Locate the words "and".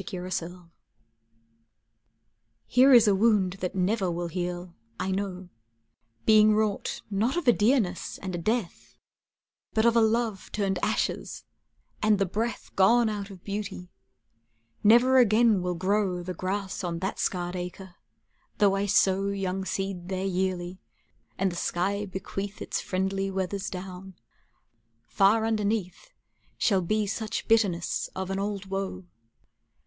8.16-8.34, 12.02-12.18, 21.36-21.52